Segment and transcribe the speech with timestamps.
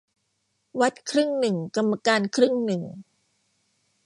[0.79, 2.83] วัดครึ่งหนึ่งกรรมการครึ่งหนึ่ง